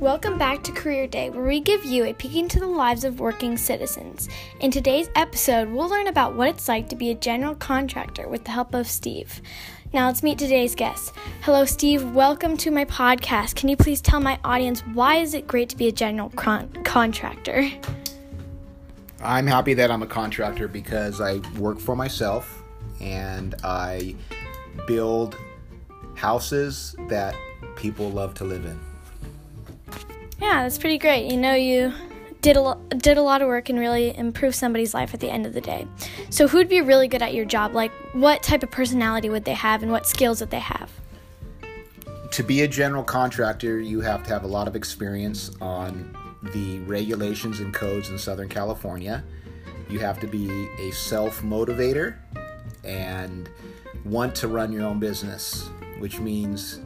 Welcome 0.00 0.38
back 0.38 0.62
to 0.62 0.72
Career 0.72 1.06
Day, 1.06 1.28
where 1.28 1.44
we 1.44 1.60
give 1.60 1.84
you 1.84 2.06
a 2.06 2.14
peek 2.14 2.34
into 2.34 2.58
the 2.58 2.66
lives 2.66 3.04
of 3.04 3.20
working 3.20 3.58
citizens. 3.58 4.30
In 4.60 4.70
today's 4.70 5.10
episode, 5.14 5.68
we'll 5.68 5.90
learn 5.90 6.06
about 6.06 6.34
what 6.34 6.48
it's 6.48 6.68
like 6.68 6.88
to 6.88 6.96
be 6.96 7.10
a 7.10 7.14
general 7.14 7.54
contractor 7.54 8.26
with 8.26 8.44
the 8.44 8.50
help 8.50 8.72
of 8.72 8.86
Steve. 8.86 9.42
Now, 9.92 10.06
let's 10.06 10.22
meet 10.22 10.38
today's 10.38 10.74
guest. 10.74 11.12
Hello, 11.42 11.66
Steve. 11.66 12.14
Welcome 12.14 12.56
to 12.56 12.70
my 12.70 12.86
podcast. 12.86 13.56
Can 13.56 13.68
you 13.68 13.76
please 13.76 14.00
tell 14.00 14.20
my 14.20 14.38
audience 14.42 14.80
why 14.94 15.16
is 15.16 15.34
it 15.34 15.46
great 15.46 15.68
to 15.68 15.76
be 15.76 15.88
a 15.88 15.92
general 15.92 16.30
con- 16.30 16.72
contractor? 16.82 17.70
I'm 19.22 19.46
happy 19.46 19.74
that 19.74 19.90
I'm 19.90 20.02
a 20.02 20.06
contractor 20.06 20.66
because 20.66 21.20
I 21.20 21.42
work 21.58 21.78
for 21.78 21.94
myself 21.94 22.62
and 23.02 23.54
I 23.62 24.16
build 24.86 25.36
houses 26.14 26.96
that 27.08 27.34
people 27.76 28.10
love 28.10 28.32
to 28.36 28.44
live 28.44 28.64
in. 28.64 28.89
Yeah, 30.40 30.62
that's 30.62 30.78
pretty 30.78 30.98
great. 30.98 31.30
You 31.30 31.36
know, 31.36 31.54
you 31.54 31.92
did 32.40 32.56
a 32.56 32.62
lo- 32.62 32.80
did 32.96 33.18
a 33.18 33.22
lot 33.22 33.42
of 33.42 33.48
work 33.48 33.68
and 33.68 33.78
really 33.78 34.16
improved 34.16 34.56
somebody's 34.56 34.94
life 34.94 35.12
at 35.12 35.20
the 35.20 35.30
end 35.30 35.44
of 35.46 35.52
the 35.52 35.60
day. 35.60 35.86
So, 36.30 36.48
who'd 36.48 36.68
be 36.68 36.80
really 36.80 37.08
good 37.08 37.22
at 37.22 37.34
your 37.34 37.44
job? 37.44 37.74
Like, 37.74 37.92
what 38.14 38.42
type 38.42 38.62
of 38.62 38.70
personality 38.70 39.28
would 39.28 39.44
they 39.44 39.54
have, 39.54 39.82
and 39.82 39.92
what 39.92 40.06
skills 40.06 40.40
would 40.40 40.50
they 40.50 40.60
have? 40.60 40.90
To 42.30 42.42
be 42.42 42.62
a 42.62 42.68
general 42.68 43.02
contractor, 43.02 43.80
you 43.80 44.00
have 44.00 44.22
to 44.24 44.30
have 44.30 44.44
a 44.44 44.46
lot 44.46 44.66
of 44.66 44.76
experience 44.76 45.50
on 45.60 46.16
the 46.54 46.78
regulations 46.80 47.60
and 47.60 47.74
codes 47.74 48.08
in 48.08 48.16
Southern 48.16 48.48
California. 48.48 49.22
You 49.90 49.98
have 49.98 50.20
to 50.20 50.26
be 50.26 50.48
a 50.78 50.90
self 50.92 51.42
motivator 51.42 52.16
and 52.82 53.50
want 54.06 54.34
to 54.36 54.48
run 54.48 54.72
your 54.72 54.84
own 54.84 55.00
business, 55.00 55.68
which 55.98 56.18
means 56.18 56.80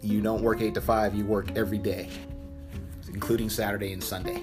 you 0.00 0.20
don't 0.20 0.42
work 0.42 0.60
8 0.60 0.74
to 0.74 0.80
5, 0.80 1.14
you 1.14 1.24
work 1.24 1.56
every 1.56 1.78
day 1.78 2.08
including 3.12 3.50
Saturday 3.50 3.92
and 3.92 4.02
Sunday. 4.02 4.42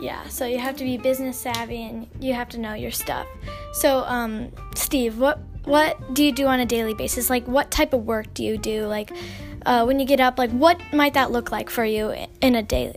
Yeah, 0.00 0.26
so 0.28 0.46
you 0.46 0.58
have 0.58 0.76
to 0.78 0.84
be 0.84 0.96
business 0.96 1.38
savvy 1.38 1.82
and 1.84 2.08
you 2.18 2.34
have 2.34 2.48
to 2.50 2.58
know 2.58 2.74
your 2.74 2.90
stuff. 2.90 3.26
So, 3.72 3.98
um, 4.00 4.50
Steve, 4.74 5.18
what 5.18 5.38
what 5.64 6.12
do 6.12 6.24
you 6.24 6.32
do 6.32 6.46
on 6.46 6.58
a 6.58 6.66
daily 6.66 6.92
basis? 6.94 7.30
Like, 7.30 7.46
what 7.46 7.70
type 7.70 7.92
of 7.92 8.04
work 8.04 8.34
do 8.34 8.42
you 8.42 8.58
do? 8.58 8.86
Like, 8.86 9.12
uh, 9.64 9.84
when 9.84 10.00
you 10.00 10.06
get 10.06 10.18
up, 10.18 10.38
like, 10.38 10.50
what 10.50 10.80
might 10.92 11.14
that 11.14 11.30
look 11.30 11.52
like 11.52 11.70
for 11.70 11.84
you 11.84 12.12
in 12.40 12.56
a 12.56 12.64
day? 12.64 12.96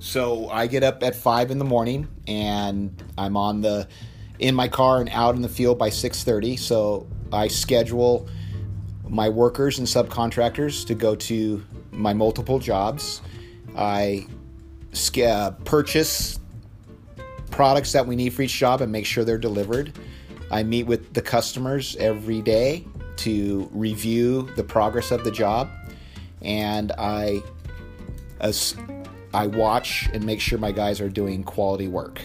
So 0.00 0.48
I 0.48 0.66
get 0.66 0.82
up 0.82 1.04
at 1.04 1.14
five 1.14 1.52
in 1.52 1.58
the 1.58 1.64
morning 1.64 2.08
and 2.26 3.00
I'm 3.16 3.36
on 3.36 3.60
the 3.60 3.88
in 4.40 4.54
my 4.54 4.68
car 4.68 5.00
and 5.00 5.08
out 5.10 5.34
in 5.34 5.42
the 5.42 5.48
field 5.48 5.78
by 5.78 5.90
six 5.90 6.24
thirty. 6.24 6.56
So 6.56 7.06
I 7.32 7.48
schedule 7.48 8.28
my 9.08 9.28
workers 9.28 9.78
and 9.78 9.86
subcontractors 9.86 10.86
to 10.86 10.94
go 10.94 11.14
to 11.14 11.64
my 11.92 12.12
multiple 12.12 12.58
jobs 12.58 13.22
I 13.78 14.26
uh, 15.24 15.52
purchase 15.64 16.40
products 17.52 17.92
that 17.92 18.06
we 18.06 18.16
need 18.16 18.30
for 18.30 18.42
each 18.42 18.56
job 18.56 18.80
and 18.80 18.90
make 18.90 19.06
sure 19.06 19.24
they're 19.24 19.38
delivered. 19.38 19.96
I 20.50 20.64
meet 20.64 20.84
with 20.84 21.14
the 21.14 21.22
customers 21.22 21.96
every 21.96 22.42
day 22.42 22.84
to 23.18 23.68
review 23.72 24.50
the 24.56 24.64
progress 24.64 25.10
of 25.10 25.22
the 25.22 25.30
job, 25.30 25.68
and 26.42 26.92
I 26.98 27.42
as 28.40 28.76
I 29.32 29.46
watch 29.46 30.08
and 30.12 30.24
make 30.24 30.40
sure 30.40 30.58
my 30.58 30.72
guys 30.72 31.00
are 31.00 31.08
doing 31.08 31.44
quality 31.44 31.88
work. 31.88 32.20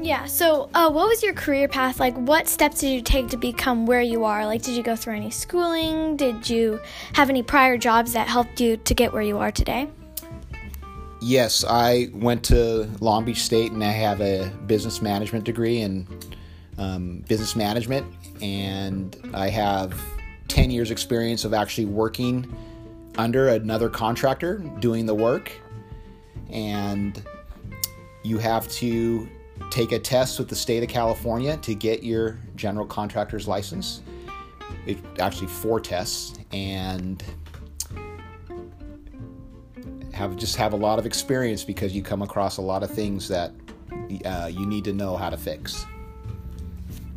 Yeah. 0.00 0.26
So, 0.26 0.68
uh, 0.74 0.90
what 0.90 1.08
was 1.08 1.22
your 1.22 1.32
career 1.32 1.68
path 1.68 1.98
like? 2.00 2.14
What 2.16 2.48
steps 2.48 2.80
did 2.80 2.90
you 2.90 3.02
take 3.02 3.28
to 3.28 3.36
become 3.36 3.86
where 3.86 4.02
you 4.02 4.24
are? 4.24 4.44
Like, 4.46 4.62
did 4.62 4.74
you 4.74 4.82
go 4.82 4.94
through 4.94 5.14
any 5.16 5.30
schooling? 5.30 6.16
Did 6.16 6.48
you 6.48 6.80
have 7.14 7.30
any 7.30 7.42
prior 7.42 7.78
jobs 7.78 8.12
that 8.12 8.28
helped 8.28 8.60
you 8.60 8.76
to 8.76 8.94
get 8.94 9.12
where 9.12 9.22
you 9.22 9.38
are 9.38 9.50
today? 9.50 9.88
Yes, 11.22 11.64
I 11.66 12.10
went 12.12 12.44
to 12.44 12.88
Long 13.00 13.24
Beach 13.24 13.42
State 13.42 13.72
and 13.72 13.82
I 13.82 13.90
have 13.90 14.20
a 14.20 14.50
business 14.66 15.00
management 15.00 15.44
degree 15.44 15.80
in 15.80 16.06
um, 16.78 17.24
business 17.26 17.56
management, 17.56 18.06
and 18.42 19.16
I 19.32 19.48
have 19.48 19.98
10 20.48 20.70
years' 20.70 20.90
experience 20.90 21.44
of 21.44 21.54
actually 21.54 21.86
working 21.86 22.54
under 23.16 23.48
another 23.48 23.88
contractor 23.88 24.58
doing 24.78 25.06
the 25.06 25.14
work. 25.14 25.50
And 26.50 27.22
you 28.22 28.38
have 28.38 28.68
to 28.68 29.28
take 29.70 29.92
a 29.92 29.98
test 29.98 30.38
with 30.38 30.48
the 30.48 30.56
state 30.56 30.82
of 30.82 30.88
California 30.88 31.56
to 31.58 31.74
get 31.74 32.02
your 32.02 32.38
general 32.56 32.86
contractor's 32.86 33.46
license. 33.48 34.02
It, 34.86 34.98
actually, 35.18 35.48
four 35.48 35.80
tests, 35.80 36.38
and 36.52 37.22
have 40.12 40.36
just 40.36 40.56
have 40.56 40.72
a 40.72 40.76
lot 40.76 40.98
of 40.98 41.06
experience 41.06 41.62
because 41.64 41.94
you 41.94 42.02
come 42.02 42.22
across 42.22 42.56
a 42.56 42.62
lot 42.62 42.82
of 42.82 42.90
things 42.90 43.28
that 43.28 43.52
uh, 44.24 44.50
you 44.52 44.66
need 44.66 44.84
to 44.84 44.92
know 44.92 45.16
how 45.16 45.30
to 45.30 45.36
fix. 45.36 45.84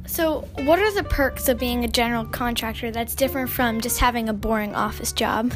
So, 0.06 0.42
what 0.64 0.80
are 0.80 0.92
the 0.94 1.04
perks 1.04 1.48
of 1.50 1.60
being 1.60 1.86
a 1.86 1.88
general 1.88 2.26
contractor 2.26 2.92
that's 2.92 3.16
different 3.16 3.50
from 3.50 3.80
just 3.80 4.00
having 4.00 4.28
a 4.28 4.34
boring 4.34 4.76
office 4.76 5.14
job? 5.14 5.54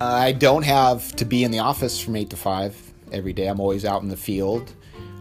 I 0.00 0.32
don't 0.32 0.64
have 0.64 1.16
to 1.16 1.24
be 1.24 1.42
in 1.42 1.50
the 1.50 1.60
office 1.60 1.98
from 1.98 2.16
8 2.16 2.28
to 2.30 2.36
5 2.36 2.92
every 3.12 3.32
day. 3.32 3.46
I'm 3.46 3.58
always 3.58 3.86
out 3.86 4.02
in 4.02 4.08
the 4.08 4.16
field. 4.16 4.74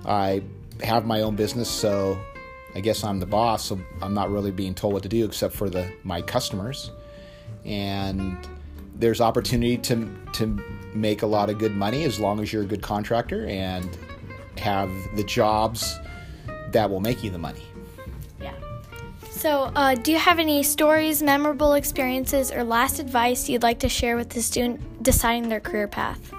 I 0.05 0.43
have 0.83 1.05
my 1.05 1.21
own 1.21 1.35
business, 1.35 1.69
so 1.69 2.19
I 2.75 2.81
guess 2.81 3.03
I'm 3.03 3.19
the 3.19 3.25
boss, 3.25 3.65
so 3.65 3.79
I'm 4.01 4.13
not 4.13 4.29
really 4.29 4.51
being 4.51 4.73
told 4.73 4.93
what 4.93 5.03
to 5.03 5.09
do 5.09 5.25
except 5.25 5.53
for 5.53 5.69
the 5.69 5.91
my 6.03 6.21
customers. 6.21 6.91
And 7.63 8.37
there's 8.95 9.21
opportunity 9.21 9.77
to 9.77 10.09
to 10.33 10.61
make 10.93 11.21
a 11.21 11.27
lot 11.27 11.49
of 11.49 11.57
good 11.57 11.75
money 11.75 12.03
as 12.03 12.19
long 12.19 12.39
as 12.39 12.51
you're 12.51 12.63
a 12.63 12.67
good 12.67 12.81
contractor 12.81 13.45
and 13.47 13.97
have 14.57 14.89
the 15.15 15.23
jobs 15.23 15.99
that 16.71 16.89
will 16.89 16.99
make 16.99 17.23
you 17.23 17.29
the 17.29 17.37
money. 17.37 17.63
Yeah. 18.41 18.53
So, 19.29 19.71
uh, 19.75 19.95
do 19.95 20.11
you 20.11 20.17
have 20.17 20.39
any 20.39 20.63
stories, 20.63 21.21
memorable 21.21 21.73
experiences, 21.73 22.51
or 22.51 22.63
last 22.63 22.99
advice 22.99 23.49
you'd 23.49 23.63
like 23.63 23.79
to 23.79 23.89
share 23.89 24.15
with 24.15 24.29
the 24.29 24.41
student 24.41 25.03
deciding 25.03 25.49
their 25.49 25.59
career 25.59 25.87
path? 25.87 26.31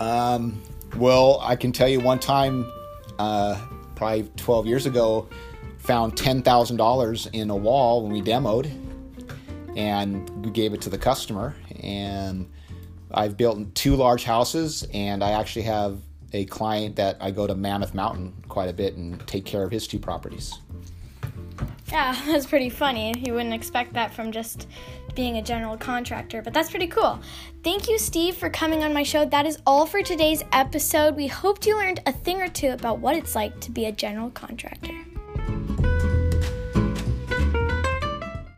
Um, 0.00 0.60
well, 0.96 1.40
I 1.42 1.56
can 1.56 1.72
tell 1.72 1.88
you 1.88 2.00
one 2.00 2.18
time, 2.18 2.70
uh, 3.18 3.60
probably 3.94 4.30
12 4.36 4.66
years 4.66 4.86
ago, 4.86 5.28
found 5.78 6.16
$10,000 6.16 7.30
in 7.32 7.50
a 7.50 7.56
wall 7.56 8.02
when 8.02 8.12
we 8.12 8.22
demoed, 8.22 8.70
and 9.76 10.28
we 10.44 10.50
gave 10.50 10.72
it 10.72 10.80
to 10.82 10.90
the 10.90 10.98
customer. 10.98 11.54
And 11.80 12.50
I've 13.12 13.36
built 13.36 13.74
two 13.74 13.96
large 13.96 14.24
houses, 14.24 14.86
and 14.92 15.22
I 15.22 15.32
actually 15.32 15.62
have 15.62 15.98
a 16.32 16.44
client 16.46 16.96
that 16.96 17.16
I 17.20 17.30
go 17.30 17.46
to 17.46 17.54
Mammoth 17.54 17.94
Mountain 17.94 18.34
quite 18.48 18.68
a 18.68 18.72
bit 18.72 18.96
and 18.96 19.24
take 19.26 19.44
care 19.44 19.62
of 19.62 19.70
his 19.70 19.86
two 19.86 19.98
properties. 19.98 20.58
Yeah, 21.90 22.18
that's 22.26 22.46
pretty 22.46 22.70
funny. 22.70 23.14
You 23.18 23.34
wouldn't 23.34 23.54
expect 23.54 23.92
that 23.94 24.12
from 24.12 24.32
just 24.32 24.68
being 25.14 25.36
a 25.36 25.42
general 25.42 25.76
contractor, 25.76 26.42
but 26.42 26.52
that's 26.52 26.70
pretty 26.70 26.88
cool. 26.88 27.20
Thank 27.62 27.88
you, 27.88 27.98
Steve, 27.98 28.36
for 28.36 28.50
coming 28.50 28.82
on 28.82 28.92
my 28.92 29.02
show. 29.02 29.24
That 29.24 29.46
is 29.46 29.58
all 29.66 29.86
for 29.86 30.02
today's 30.02 30.42
episode. 30.52 31.14
We 31.16 31.28
hoped 31.28 31.66
you 31.66 31.76
learned 31.76 32.00
a 32.06 32.12
thing 32.12 32.40
or 32.40 32.48
two 32.48 32.70
about 32.70 32.98
what 32.98 33.16
it's 33.16 33.34
like 33.34 33.60
to 33.60 33.70
be 33.70 33.86
a 33.86 33.92
general 33.92 34.30
contractor. 34.30 34.93